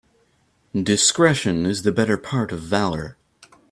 Discretion 0.81 1.67
is 1.67 1.83
the 1.83 1.91
better 1.91 2.17
part 2.17 2.51
of 2.51 2.59
valour. 2.61 3.19